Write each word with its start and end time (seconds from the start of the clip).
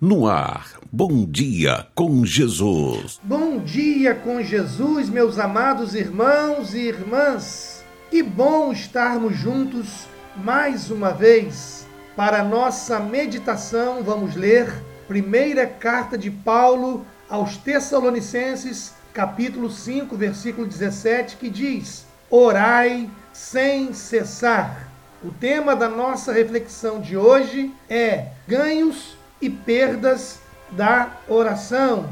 No 0.00 0.28
ar, 0.28 0.78
Bom 0.92 1.26
Dia 1.26 1.88
com 1.92 2.24
Jesus. 2.24 3.18
Bom 3.20 3.58
dia 3.58 4.14
com 4.14 4.40
Jesus, 4.40 5.10
meus 5.10 5.40
amados 5.40 5.92
irmãos 5.92 6.72
e 6.72 6.82
irmãs. 6.82 7.84
Que 8.08 8.22
bom 8.22 8.70
estarmos 8.70 9.36
juntos 9.36 10.06
mais 10.36 10.88
uma 10.92 11.10
vez. 11.10 11.84
Para 12.14 12.44
nossa 12.44 13.00
meditação, 13.00 14.04
vamos 14.04 14.36
ler 14.36 14.72
primeira 15.08 15.66
carta 15.66 16.16
de 16.16 16.30
Paulo 16.30 17.04
aos 17.28 17.56
Tessalonicenses, 17.56 18.94
capítulo 19.12 19.68
5, 19.68 20.14
versículo 20.16 20.64
17, 20.64 21.36
que 21.38 21.50
diz: 21.50 22.06
Orai 22.30 23.10
sem 23.32 23.92
cessar. 23.92 24.92
O 25.24 25.32
tema 25.32 25.74
da 25.74 25.88
nossa 25.88 26.32
reflexão 26.32 27.00
de 27.00 27.16
hoje 27.16 27.74
é 27.90 28.28
ganhos 28.46 29.17
e 29.40 29.48
perdas 29.48 30.40
da 30.70 31.10
oração. 31.28 32.08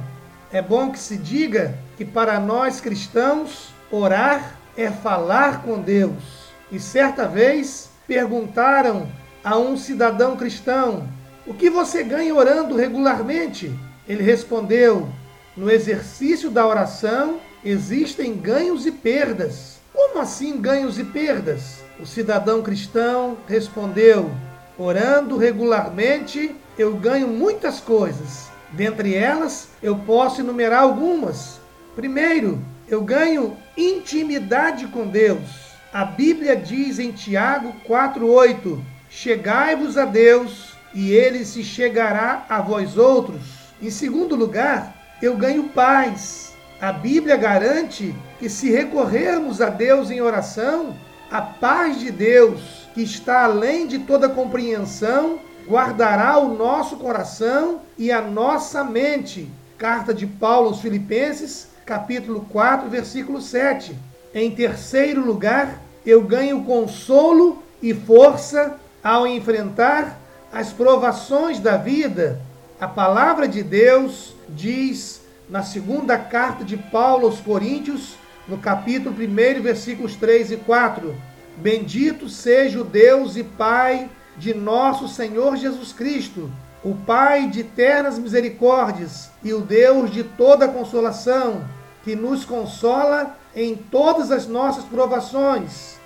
É 0.52 0.62
bom 0.62 0.90
que 0.90 0.98
se 0.98 1.16
diga 1.16 1.76
que 1.96 2.04
para 2.04 2.38
nós 2.38 2.80
cristãos, 2.80 3.74
orar 3.90 4.56
é 4.76 4.90
falar 4.90 5.62
com 5.62 5.80
Deus. 5.80 6.46
E 6.70 6.78
certa 6.78 7.26
vez 7.26 7.90
perguntaram 8.06 9.08
a 9.42 9.56
um 9.56 9.76
cidadão 9.76 10.36
cristão: 10.36 11.08
O 11.46 11.54
que 11.54 11.70
você 11.70 12.02
ganha 12.02 12.34
orando 12.34 12.76
regularmente? 12.76 13.72
Ele 14.08 14.22
respondeu: 14.22 15.08
No 15.56 15.70
exercício 15.70 16.50
da 16.50 16.66
oração 16.66 17.40
existem 17.64 18.36
ganhos 18.36 18.86
e 18.86 18.92
perdas. 18.92 19.76
Como 19.92 20.20
assim 20.20 20.60
ganhos 20.60 20.98
e 20.98 21.04
perdas? 21.04 21.84
O 21.98 22.06
cidadão 22.06 22.62
cristão 22.62 23.38
respondeu: 23.48 24.30
Orando 24.78 25.38
regularmente, 25.38 26.54
eu 26.78 26.94
ganho 26.94 27.28
muitas 27.28 27.80
coisas. 27.80 28.50
Dentre 28.72 29.14
elas, 29.14 29.68
eu 29.82 29.96
posso 29.96 30.42
enumerar 30.42 30.82
algumas. 30.82 31.58
Primeiro, 31.94 32.60
eu 32.86 33.02
ganho 33.02 33.56
intimidade 33.76 34.86
com 34.88 35.06
Deus. 35.06 35.66
A 35.92 36.04
Bíblia 36.04 36.54
diz 36.54 36.98
em 36.98 37.10
Tiago 37.10 37.72
4:8: 37.88 38.78
Chegai-vos 39.08 39.96
a 39.96 40.04
Deus, 40.04 40.74
e 40.92 41.10
ele 41.12 41.44
se 41.44 41.64
chegará 41.64 42.44
a 42.48 42.60
vós 42.60 42.98
outros. 42.98 43.42
Em 43.80 43.90
segundo 43.90 44.36
lugar, 44.36 44.94
eu 45.22 45.36
ganho 45.36 45.70
paz. 45.70 46.54
A 46.78 46.92
Bíblia 46.92 47.36
garante 47.36 48.14
que 48.38 48.50
se 48.50 48.70
recorrermos 48.70 49.62
a 49.62 49.70
Deus 49.70 50.10
em 50.10 50.20
oração, 50.20 50.94
a 51.30 51.40
paz 51.40 51.98
de 51.98 52.10
Deus 52.10 52.86
que 52.94 53.02
está 53.02 53.44
além 53.44 53.86
de 53.86 53.98
toda 53.98 54.28
compreensão, 54.28 55.38
guardará 55.68 56.38
o 56.38 56.54
nosso 56.54 56.96
coração 56.96 57.80
e 57.98 58.10
a 58.10 58.22
nossa 58.22 58.82
mente. 58.82 59.50
Carta 59.76 60.14
de 60.14 60.26
Paulo 60.26 60.68
aos 60.68 60.80
Filipenses, 60.80 61.68
capítulo 61.84 62.46
4, 62.50 62.88
versículo 62.88 63.40
7. 63.40 63.94
Em 64.34 64.50
terceiro 64.50 65.24
lugar, 65.24 65.80
eu 66.06 66.22
ganho 66.22 66.64
consolo 66.64 67.62
e 67.82 67.92
força 67.92 68.78
ao 69.02 69.26
enfrentar 69.26 70.18
as 70.52 70.72
provações 70.72 71.60
da 71.60 71.76
vida. 71.76 72.40
A 72.80 72.88
palavra 72.88 73.46
de 73.46 73.62
Deus 73.62 74.34
diz 74.48 75.20
na 75.50 75.62
segunda 75.62 76.16
carta 76.16 76.64
de 76.64 76.76
Paulo 76.76 77.26
aos 77.26 77.40
Coríntios, 77.40 78.16
no 78.48 78.58
capítulo 78.58 79.14
1, 79.14 79.62
versículos 79.62 80.14
3 80.16 80.52
e 80.52 80.56
4 80.58 81.14
Bendito 81.56 82.28
seja 82.28 82.80
o 82.80 82.84
Deus 82.84 83.34
e 83.36 83.42
Pai 83.42 84.10
de 84.36 84.52
nosso 84.52 85.08
Senhor 85.08 85.56
Jesus 85.56 85.90
Cristo, 85.90 86.50
o 86.84 86.94
Pai 86.94 87.48
de 87.48 87.60
eternas 87.60 88.18
misericórdias 88.18 89.30
e 89.42 89.54
o 89.54 89.60
Deus 89.62 90.10
de 90.10 90.22
toda 90.22 90.68
consolação, 90.68 91.64
que 92.04 92.14
nos 92.14 92.44
consola 92.44 93.38
em 93.54 93.74
todas 93.74 94.30
as 94.30 94.46
nossas 94.46 94.84
provações. 94.84 95.96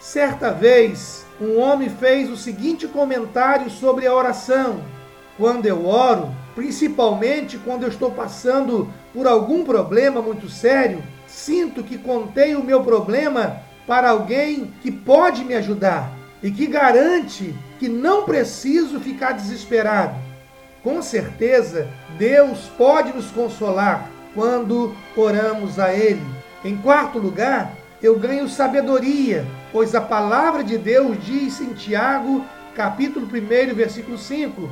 Certa 0.00 0.50
vez, 0.50 1.24
um 1.40 1.60
homem 1.60 1.88
fez 1.88 2.28
o 2.28 2.36
seguinte 2.36 2.88
comentário 2.88 3.70
sobre 3.70 4.04
a 4.04 4.14
oração: 4.14 4.80
Quando 5.36 5.66
eu 5.66 5.86
oro, 5.86 6.34
principalmente 6.56 7.56
quando 7.56 7.84
eu 7.84 7.88
estou 7.88 8.10
passando 8.10 8.92
por 9.14 9.28
algum 9.28 9.62
problema 9.62 10.20
muito 10.20 10.48
sério, 10.48 11.00
sinto 11.28 11.84
que 11.84 11.98
contei 11.98 12.56
o 12.56 12.64
meu 12.64 12.82
problema 12.82 13.60
para 13.86 14.10
alguém 14.10 14.72
que 14.82 14.90
pode 14.90 15.44
me 15.44 15.54
ajudar 15.54 16.10
e 16.42 16.50
que 16.50 16.66
garante 16.66 17.54
que 17.78 17.88
não 17.88 18.24
preciso 18.24 18.98
ficar 18.98 19.32
desesperado. 19.32 20.14
Com 20.82 21.02
certeza, 21.02 21.88
Deus 22.16 22.70
pode 22.76 23.12
nos 23.12 23.30
consolar 23.30 24.10
quando 24.34 24.94
oramos 25.16 25.78
a 25.78 25.92
Ele. 25.92 26.24
Em 26.64 26.76
quarto 26.76 27.18
lugar, 27.18 27.72
eu 28.02 28.18
ganho 28.18 28.48
sabedoria, 28.48 29.44
pois 29.72 29.94
a 29.94 30.00
palavra 30.00 30.62
de 30.62 30.78
Deus 30.78 31.16
diz 31.24 31.60
em 31.60 31.72
Tiago, 31.74 32.44
capítulo 32.74 33.26
1, 33.26 33.74
versículo 33.74 34.16
5: 34.16 34.70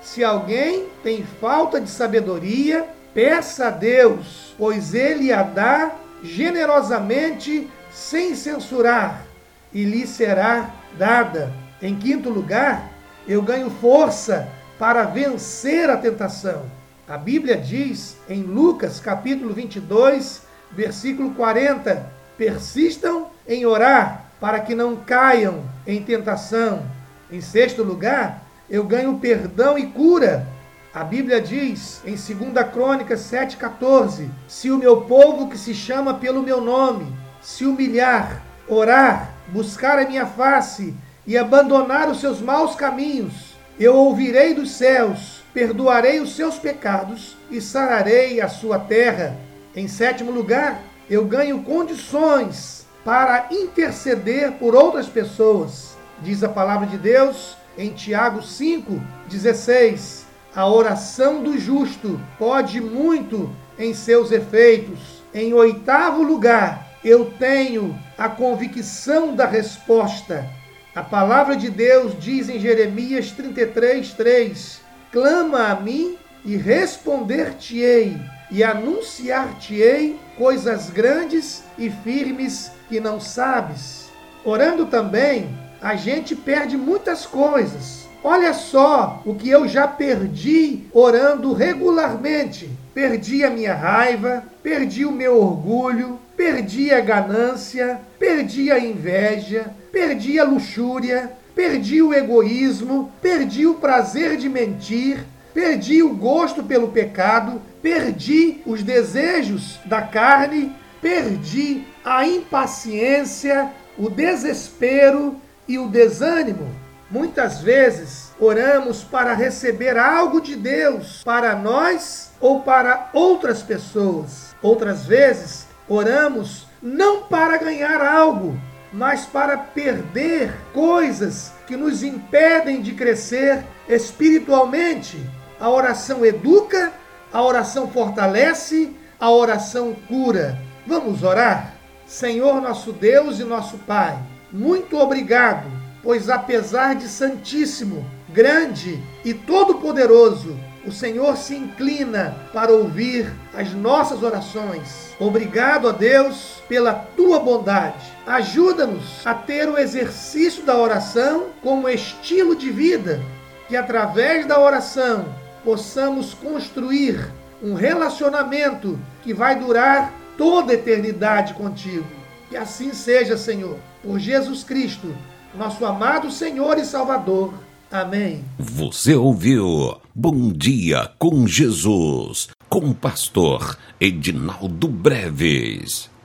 Se 0.00 0.22
alguém 0.22 0.86
tem 1.02 1.24
falta 1.24 1.80
de 1.80 1.90
sabedoria, 1.90 2.88
peça 3.14 3.68
a 3.68 3.70
Deus, 3.70 4.54
pois 4.56 4.94
Ele 4.94 5.32
a 5.32 5.42
dá 5.42 5.92
generosamente 6.22 7.68
sem 7.90 8.34
censurar, 8.34 9.24
e 9.72 9.84
lhe 9.84 10.06
será 10.06 10.70
dada. 10.98 11.52
Em 11.82 11.96
quinto 11.96 12.28
lugar, 12.28 12.90
eu 13.26 13.42
ganho 13.42 13.70
força 13.70 14.48
para 14.78 15.04
vencer 15.04 15.88
a 15.88 15.96
tentação. 15.96 16.64
A 17.08 17.16
Bíblia 17.16 17.56
diz 17.56 18.16
em 18.28 18.42
Lucas 18.42 19.00
capítulo 19.00 19.52
22, 19.52 20.42
versículo 20.70 21.34
40: 21.34 22.06
persistam 22.36 23.26
em 23.46 23.66
orar 23.66 24.26
para 24.40 24.60
que 24.60 24.74
não 24.74 24.96
caiam 24.96 25.62
em 25.86 26.02
tentação. 26.02 26.82
Em 27.30 27.40
sexto 27.40 27.82
lugar, 27.82 28.42
eu 28.68 28.84
ganho 28.84 29.18
perdão 29.18 29.78
e 29.78 29.86
cura. 29.86 30.46
A 30.92 31.04
Bíblia 31.04 31.40
diz 31.40 32.02
em 32.04 32.16
2 32.16 32.68
Crônicas 32.72 33.20
7,14: 33.20 34.28
Se 34.48 34.72
o 34.72 34.78
meu 34.78 35.02
povo 35.02 35.48
que 35.48 35.56
se 35.56 35.72
chama 35.72 36.14
pelo 36.14 36.42
meu 36.42 36.60
nome 36.60 37.06
se 37.40 37.64
humilhar, 37.64 38.42
orar, 38.66 39.32
buscar 39.48 40.00
a 40.00 40.04
minha 40.04 40.26
face 40.26 40.92
e 41.24 41.38
abandonar 41.38 42.08
os 42.10 42.18
seus 42.18 42.40
maus 42.40 42.74
caminhos, 42.74 43.54
eu 43.78 43.94
ouvirei 43.94 44.52
dos 44.52 44.72
céus, 44.72 45.44
perdoarei 45.54 46.18
os 46.18 46.34
seus 46.34 46.58
pecados 46.58 47.36
e 47.48 47.60
sararei 47.60 48.40
a 48.40 48.48
sua 48.48 48.76
terra. 48.76 49.36
Em 49.76 49.86
sétimo 49.86 50.32
lugar, 50.32 50.82
eu 51.08 51.24
ganho 51.24 51.62
condições 51.62 52.84
para 53.04 53.46
interceder 53.52 54.52
por 54.52 54.74
outras 54.74 55.06
pessoas. 55.06 55.96
Diz 56.20 56.42
a 56.42 56.48
palavra 56.48 56.88
de 56.88 56.98
Deus 56.98 57.56
em 57.78 57.90
Tiago 57.90 58.42
5:16. 58.42 60.29
A 60.54 60.66
oração 60.66 61.44
do 61.44 61.56
justo 61.56 62.20
pode 62.36 62.80
muito 62.80 63.48
em 63.78 63.94
seus 63.94 64.32
efeitos. 64.32 64.98
Em 65.32 65.54
oitavo 65.54 66.24
lugar, 66.24 66.88
eu 67.04 67.26
tenho 67.38 67.96
a 68.18 68.28
convicção 68.28 69.34
da 69.36 69.46
resposta. 69.46 70.44
A 70.92 71.04
palavra 71.04 71.54
de 71.54 71.70
Deus 71.70 72.18
diz 72.18 72.48
em 72.48 72.58
Jeremias 72.58 73.30
33, 73.30 74.12
3: 74.12 74.80
Clama 75.12 75.68
a 75.68 75.76
mim 75.76 76.18
e 76.44 76.56
responder-te-ei, 76.56 78.20
e 78.50 78.64
anunciar-te-ei 78.64 80.18
coisas 80.36 80.90
grandes 80.90 81.62
e 81.78 81.88
firmes 81.88 82.72
que 82.88 82.98
não 82.98 83.20
sabes. 83.20 84.10
Orando 84.44 84.86
também, 84.86 85.56
a 85.80 85.94
gente 85.94 86.34
perde 86.34 86.76
muitas 86.76 87.24
coisas. 87.24 87.99
Olha 88.22 88.52
só 88.52 89.22
o 89.24 89.34
que 89.34 89.48
eu 89.48 89.66
já 89.66 89.88
perdi 89.88 90.84
orando 90.92 91.54
regularmente. 91.54 92.68
Perdi 92.92 93.42
a 93.42 93.50
minha 93.50 93.74
raiva, 93.74 94.44
perdi 94.62 95.06
o 95.06 95.12
meu 95.12 95.40
orgulho, 95.40 96.18
perdi 96.36 96.92
a 96.92 97.00
ganância, 97.00 97.98
perdi 98.18 98.70
a 98.70 98.78
inveja, 98.78 99.72
perdi 99.90 100.38
a 100.38 100.44
luxúria, 100.44 101.32
perdi 101.54 102.02
o 102.02 102.12
egoísmo, 102.12 103.10
perdi 103.22 103.66
o 103.66 103.74
prazer 103.74 104.36
de 104.36 104.50
mentir, 104.50 105.24
perdi 105.54 106.02
o 106.02 106.14
gosto 106.14 106.62
pelo 106.62 106.88
pecado, 106.88 107.60
perdi 107.80 108.60
os 108.66 108.82
desejos 108.82 109.78
da 109.86 110.02
carne, 110.02 110.72
perdi 111.00 111.86
a 112.04 112.26
impaciência, 112.26 113.70
o 113.96 114.10
desespero 114.10 115.36
e 115.66 115.78
o 115.78 115.88
desânimo. 115.88 116.89
Muitas 117.10 117.60
vezes 117.60 118.32
oramos 118.38 119.02
para 119.02 119.34
receber 119.34 119.98
algo 119.98 120.40
de 120.40 120.54
Deus 120.56 121.22
para 121.24 121.54
nós 121.56 122.30
ou 122.40 122.60
para 122.60 123.10
outras 123.12 123.62
pessoas. 123.62 124.54
Outras 124.62 125.06
vezes 125.06 125.70
Oramos 125.90 126.68
não 126.80 127.24
para 127.24 127.58
ganhar 127.58 128.00
algo, 128.00 128.56
mas 128.92 129.26
para 129.26 129.58
perder 129.58 130.54
coisas 130.72 131.52
que 131.66 131.76
nos 131.76 132.04
impedem 132.04 132.80
de 132.80 132.92
crescer 132.92 133.64
espiritualmente. 133.88 135.18
A 135.58 135.68
oração 135.68 136.24
educa, 136.24 136.92
a 137.32 137.42
oração 137.42 137.88
fortalece, 137.88 138.96
a 139.18 139.28
oração 139.32 139.96
cura. 140.06 140.56
Vamos 140.86 141.24
orar? 141.24 141.74
Senhor 142.06 142.62
nosso 142.62 142.92
Deus 142.92 143.40
e 143.40 143.44
nosso 143.44 143.76
Pai, 143.78 144.16
muito 144.52 144.96
obrigado, 144.96 145.66
pois 146.02 146.28
apesar 146.28 146.94
de 146.94 147.08
Santíssimo, 147.08 148.04
grande 148.28 149.02
e 149.24 149.34
todo-poderoso, 149.34 150.56
o 150.86 150.90
Senhor 150.90 151.36
se 151.36 151.54
inclina 151.54 152.36
para 152.52 152.72
ouvir 152.72 153.30
as 153.54 153.72
nossas 153.74 154.22
orações. 154.22 155.14
Obrigado 155.18 155.88
a 155.88 155.92
Deus 155.92 156.62
pela 156.68 156.94
tua 156.94 157.38
bondade. 157.38 158.10
Ajuda-nos 158.26 159.26
a 159.26 159.34
ter 159.34 159.68
o 159.68 159.76
exercício 159.76 160.62
da 160.62 160.76
oração 160.76 161.48
como 161.62 161.88
estilo 161.88 162.56
de 162.56 162.70
vida, 162.70 163.20
que 163.68 163.76
através 163.76 164.46
da 164.46 164.58
oração 164.58 165.26
possamos 165.62 166.32
construir 166.32 167.30
um 167.62 167.74
relacionamento 167.74 168.98
que 169.22 169.34
vai 169.34 169.56
durar 169.56 170.12
toda 170.38 170.72
a 170.72 170.74
eternidade 170.74 171.52
contigo. 171.52 172.06
Que 172.48 172.56
assim 172.56 172.94
seja, 172.94 173.36
Senhor, 173.36 173.76
por 174.02 174.18
Jesus 174.18 174.64
Cristo, 174.64 175.14
nosso 175.54 175.84
amado 175.84 176.30
Senhor 176.30 176.78
e 176.78 176.84
Salvador. 176.84 177.54
Amém. 177.90 178.44
Você 178.58 179.14
ouviu 179.14 179.96
Bom 180.14 180.52
Dia 180.52 181.10
com 181.18 181.46
Jesus, 181.46 182.48
com 182.68 182.90
o 182.90 182.94
pastor 182.94 183.76
Edinaldo 184.00 184.86
Breves. 184.88 186.09